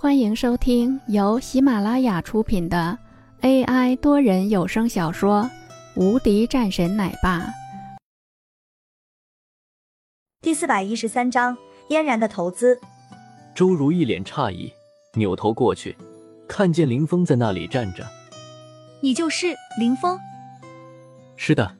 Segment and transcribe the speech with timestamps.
[0.00, 2.96] 欢迎收听由喜马拉雅出品的
[3.40, 5.42] AI 多人有声小说
[6.00, 7.40] 《无敌战神奶爸》
[10.40, 11.58] 第四百一十三章：
[11.88, 12.78] 嫣然的投资。
[13.56, 14.72] 周如一脸诧异，
[15.14, 15.96] 扭头过去，
[16.46, 18.06] 看见林峰在那里站着。
[19.00, 19.48] 你就是
[19.80, 20.16] 林峰？
[21.34, 21.76] 是的。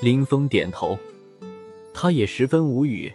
[0.00, 0.96] 林峰点头，
[1.92, 3.12] 他也十分无语，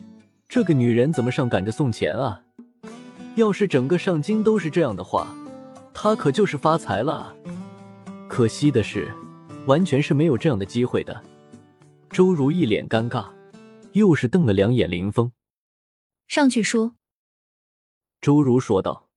[0.50, 2.42] 这个女人怎么上赶着送钱啊？
[3.38, 5.28] 要是整个上京都是这样的话，
[5.94, 7.36] 他可就是发财了。
[8.28, 9.14] 可惜的是，
[9.68, 11.24] 完全是没有这样的机会的。
[12.10, 13.30] 周如一脸尴尬，
[13.92, 15.32] 又是瞪了两眼林峰。
[16.28, 16.96] 上去说。
[18.22, 19.08] 周如说道，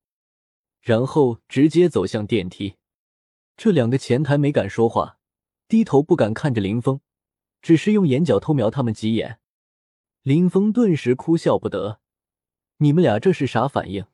[0.83, 2.75] 然后直接走向电梯。
[3.57, 5.17] 这两个前台没敢说话，
[5.67, 7.01] 低头不敢看着林峰，
[7.63, 9.39] 只是用眼角偷瞄他们几眼。
[10.23, 12.01] 林峰顿时哭笑不得。
[12.83, 14.07] 你们俩这是啥反应？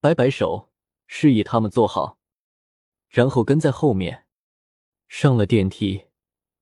[0.00, 0.70] 摆摆手，
[1.06, 2.18] 示意他们坐好，
[3.08, 4.26] 然后跟在后面
[5.08, 6.06] 上了电梯。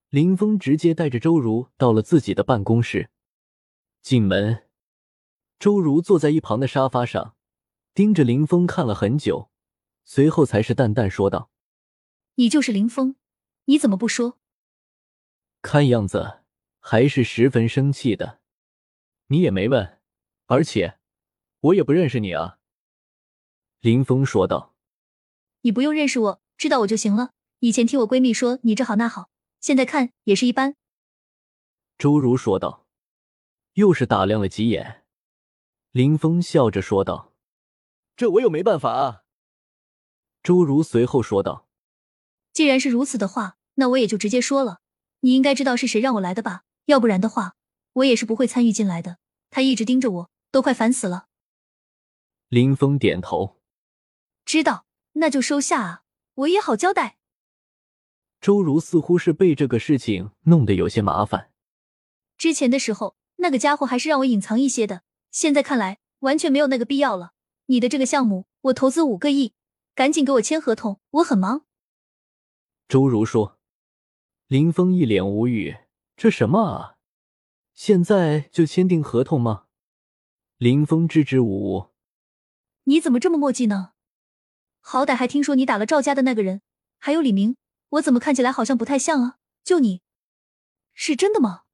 [0.09, 3.11] 林峰直接带着周如到了自己的办公室。
[4.01, 4.69] 进门，
[5.59, 7.37] 周如坐在一旁的沙发上，
[7.93, 9.50] 盯着林峰看了很久，
[10.05, 11.50] 随后才是淡淡说道
[12.37, 13.17] ：“你就是林峰，
[13.65, 14.39] 你怎么不说？”
[15.61, 16.45] 看样子
[16.78, 18.41] 还是十分生气的。
[19.27, 20.00] 你也没问，
[20.47, 20.98] 而且。
[21.61, 22.59] 我也不认识你啊，
[23.87, 24.75] 林峰说道。
[25.61, 27.31] 你不用认识我，知道我就行了。
[27.61, 30.75] 以前听我闺蜜说你这好那好，现在看也是一般。
[31.97, 32.84] 周如说道，
[33.75, 35.05] 又是打量了几眼。
[35.93, 37.33] 林峰笑着说道
[38.17, 39.23] ：“这我有没办法啊。”
[40.43, 41.69] 周如随后说道
[42.53, 44.81] ：“既然是如此的话，那我也就直接说了。
[45.21, 46.65] 你应该知道是谁让我来的吧？
[46.87, 47.55] 要不然的话，
[47.93, 49.19] 我也是不会参与进来的。
[49.48, 51.27] 他一直盯着我，都快烦死了。”
[52.50, 53.56] 林峰点头，
[54.47, 56.03] 知道，那就收下啊，
[56.35, 57.19] 我也好交代。
[58.41, 61.51] 周如似乎是被这个事情弄得有些麻烦。
[62.39, 65.03] 之前的时候，那个家伙还是让我隐藏一些的，
[65.33, 67.33] 现在看来完全没有那个必要了。
[67.67, 69.53] 你的这个项目，我投资五个亿，
[69.97, 71.67] 赶紧给我签合同，我很忙。
[72.87, 73.59] 周如说。
[74.47, 75.77] 林峰一脸无语，
[76.17, 76.99] 这什么啊？
[77.75, 79.65] 现在就签订合同吗？
[80.56, 81.89] 林峰支支吾吾。
[82.85, 83.95] 你怎么这么墨迹呢？
[84.89, 86.63] 好歹还听说你打了赵家的那个人，
[86.99, 87.57] 还有李明，
[87.89, 89.39] 我怎么看起来好像不太像啊？
[89.65, 90.01] 就你，
[90.95, 91.65] 是真的吗？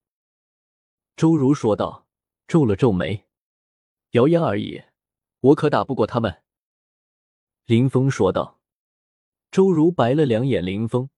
[1.15, 2.07] 周如说道，
[2.49, 3.27] 皱了皱眉，
[4.13, 4.85] 谣言而已，
[5.41, 6.43] 我可打不过他们。
[7.67, 8.59] 林峰说道。
[9.51, 11.11] 周如白了两眼林峰，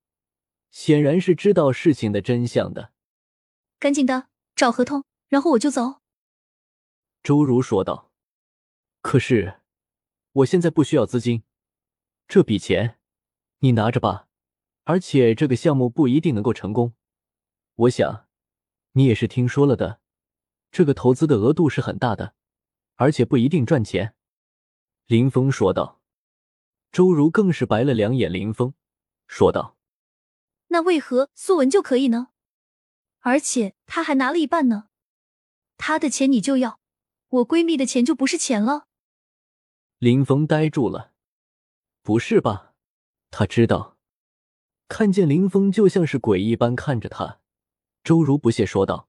[0.73, 2.91] 显然是知道事情的真相的。
[3.79, 4.27] 赶紧的，
[4.57, 6.01] 找合同，然后我就走。
[7.23, 8.11] 周如说道。
[9.01, 9.61] 可是。
[10.33, 11.45] 我现在不需要资金，
[12.35, 12.99] 这笔钱
[13.61, 14.27] 你拿着吧。
[14.83, 16.95] 而且这个项目不一定能够成功，
[17.77, 18.27] 我想
[18.95, 20.01] 你也是听说了的，
[20.73, 22.35] 这个投资的额度是很大的，
[22.97, 24.17] 而且不一定赚钱。”
[25.07, 26.01] 林峰说道。
[26.91, 28.75] 周如更是白了两眼，林峰
[29.29, 29.77] 说道
[30.71, 32.31] ：“那为何苏文就可以呢？
[33.21, 34.89] 而且他还拿了一半呢？
[35.77, 36.81] 他的钱你就要，
[37.29, 38.89] 我闺蜜的钱就不是钱了？”
[39.99, 41.13] 林峰呆住了，
[42.05, 42.75] 不是吧？
[43.31, 43.97] 他知道，
[44.89, 47.41] 看见林峰就像是鬼一般看着他。
[48.05, 49.09] 周如不屑说道：“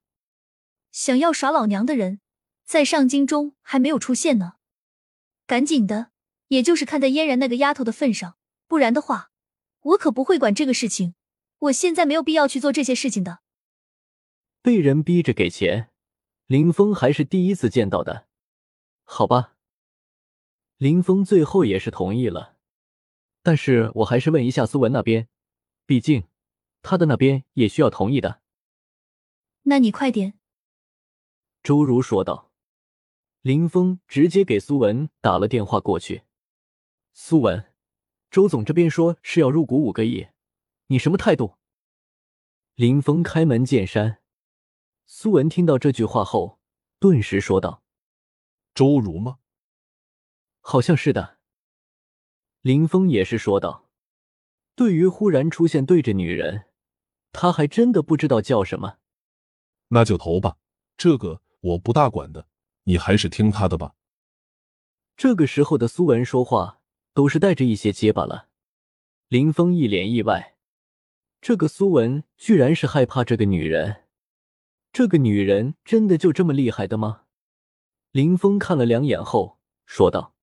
[0.90, 2.20] 想要耍老娘的人，
[2.64, 4.54] 在上京中还没有出现呢。
[5.46, 6.10] 赶紧的，
[6.48, 9.30] 也就是看在嫣然那个丫头的份上，不然的话，
[9.82, 11.14] 我可不会管这个事情。
[11.58, 13.40] 我现在没有必要去做这些事情的。”
[14.62, 15.90] 被人逼着给钱，
[16.46, 18.26] 林峰还是第一次见到的。
[19.04, 19.52] 好吧。
[20.78, 22.55] 林峰最后也是同意了，
[23.46, 25.28] 但是我还是问一下苏文那边，
[25.86, 26.24] 毕竟
[26.82, 28.40] 他的那边也需要同意的。
[29.62, 30.36] 那你快点。”
[31.62, 32.50] 周如说道。
[33.42, 36.24] 林峰直接给苏文打了电话过去。
[37.12, 37.72] 苏文，
[38.32, 40.26] 周总这边说是要入股五个亿，
[40.88, 41.54] 你什么态度？
[42.74, 44.20] 林峰开门见山。
[45.06, 46.58] 苏文听到这句话后，
[46.98, 47.84] 顿时说道
[48.74, 49.38] ：“周如吗？”
[50.60, 51.35] 好像是的，
[52.66, 53.86] 林峰也是说道。
[54.74, 56.64] 对于忽然出现对着女人，
[57.30, 58.96] 他还真的不知道叫什么。
[59.90, 60.56] 那就投吧，
[60.96, 62.48] 这个我不大管的，
[62.82, 63.94] 你还是听他的吧。
[65.16, 66.80] 这个时候的苏文说话
[67.14, 68.48] 都是带着一些结巴了。
[69.28, 70.56] 林峰一脸意外，
[71.40, 74.02] 这个苏文居然是害怕这个女人。
[74.92, 77.26] 这个女人真的就这么厉害的吗？
[78.10, 80.34] 林峰看了两眼后说道。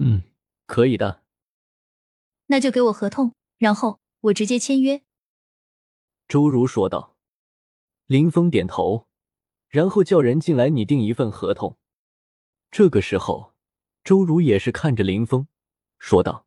[0.00, 0.22] 嗯，
[0.66, 1.19] 可以的。
[2.50, 5.02] 那就给我合同，然后我直接签约。
[6.26, 7.16] 周如说道。
[8.06, 9.06] 林峰点头，
[9.68, 11.78] 然后叫人进来拟定一份合同。
[12.72, 13.54] 这个时候，
[14.02, 15.46] 周如也是看着林峰
[16.00, 16.44] 说道：“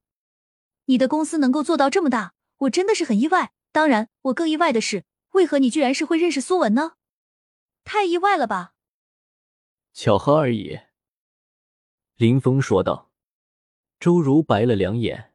[0.88, 3.54] 你的公司能够做到这么大，我真的是很意外。
[3.72, 6.96] 当然，我更意外的是，为何你居然是会认识苏文呢？
[7.86, 8.74] 太意外了吧？”
[9.94, 10.82] 巧合而已。
[12.18, 13.10] 林峰说道。
[14.02, 15.33] 周如白了两眼，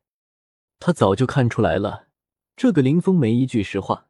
[0.79, 2.09] 他早就看出来了，
[2.57, 4.09] 这个林峰没一句实话。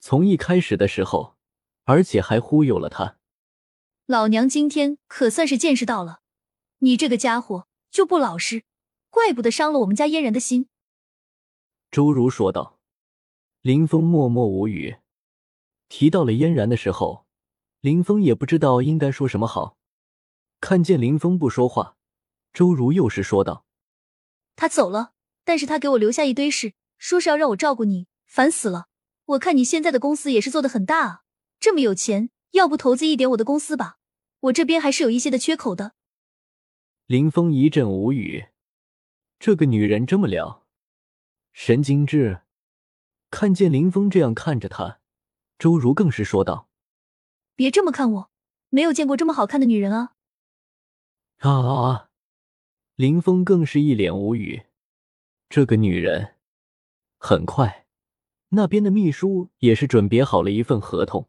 [0.00, 1.36] 从一开始的时候，
[1.84, 3.18] 而且还忽悠了他。
[4.06, 6.20] 老娘今天可算是见识到了，
[6.78, 8.64] 你这个家伙就不老实，
[9.10, 10.68] 怪不得伤了我们家嫣然的心。
[11.90, 12.78] 周如说道。
[13.62, 14.98] 林峰默默无语。
[15.88, 17.26] 提到了嫣然的时候，
[17.80, 19.76] 林峰也不知道应该说什么好。
[20.60, 21.96] 看见林峰不说话，
[22.52, 23.64] 周如又是说道
[24.54, 25.14] ：“他走了，
[25.46, 28.88] 但是他给我留下一堆事，说是要让我照顾你，烦死了。”
[29.26, 31.22] 我看你现在的公司也是做的很大啊，
[31.58, 33.96] 这么有钱，要不投资一点我的公司吧？
[34.38, 35.94] 我这边还是有一些的缺口的。
[37.06, 38.46] 林峰一阵无语，
[39.40, 40.64] 这个女人这么撩，
[41.52, 42.42] 神经质。
[43.30, 45.00] 看见林峰这样看着他，
[45.58, 46.68] 周如更是说道
[47.56, 48.30] ：“别这么看我，
[48.68, 50.12] 没有见过这么好看的女人啊！”
[51.38, 52.10] 啊啊啊！
[52.94, 54.65] 林峰更是一脸无语，
[55.48, 56.36] 这个女人，
[57.18, 57.86] 很快。
[58.50, 61.28] 那边的秘书也是准备好了一份合同，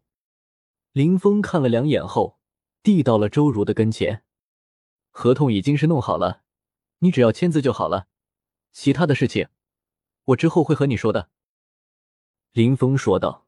[0.92, 2.38] 林峰看了两眼后，
[2.82, 4.24] 递到了周如的跟前。
[5.10, 6.42] 合同已经是弄好了，
[6.98, 8.06] 你只要签字就好了，
[8.72, 9.48] 其他的事情
[10.26, 11.30] 我之后会和你说的。
[12.52, 13.46] 林峰说道。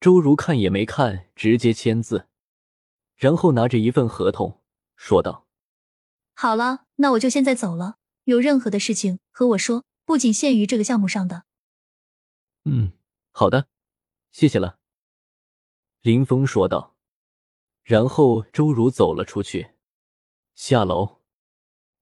[0.00, 2.28] 周如看也没看，直接签字，
[3.16, 4.62] 然后拿着一份合同
[4.94, 5.48] 说道
[6.34, 7.97] ：“好了，那我就现在走了。
[8.30, 11.44] 有任何的事情和我说，不仅限于这个项目上的。”
[12.64, 12.92] 嗯，
[13.30, 13.68] 好的，
[14.32, 14.78] 谢谢了。”
[16.02, 16.94] 林峰说道。
[17.82, 19.70] 然后周如走了出去，
[20.54, 21.22] 下楼，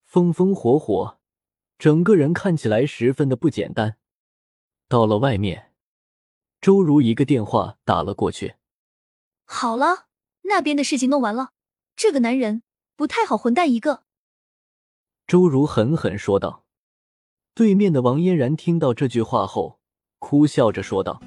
[0.05, 1.21] 风风火火，
[1.79, 3.97] 整个人看起来十分的不简单。
[4.89, 5.73] 到了外面，
[6.61, 8.57] 周如一个电话打了过去。
[9.45, 10.09] 好了，
[10.43, 11.53] 那边的事情弄完了，
[11.95, 12.65] 这个男人
[12.97, 14.06] 不太好，混蛋一个。
[15.27, 16.63] 周如狠狠说道。
[17.53, 19.79] 对面的王嫣然听到这句话后。
[20.19, 21.21] 哭笑着说道：“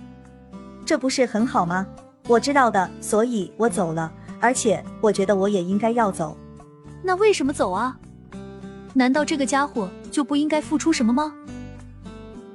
[0.84, 1.86] 这不是很好吗？
[2.28, 4.12] 我知道的，所以我走了。
[4.42, 6.36] 而且我觉得我也应该要走。
[7.04, 7.98] 那为什么走啊？
[8.94, 11.34] 难道这个家伙就不应该付出什么吗？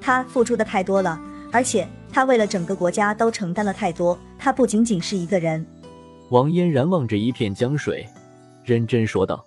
[0.00, 1.18] 他付出的太多了，
[1.52, 4.18] 而且他为了整个国家都承担了太多。
[4.38, 5.64] 他不仅仅是一个人。”
[6.30, 8.06] 王嫣然望着一片江水，
[8.64, 9.46] 认真说道：“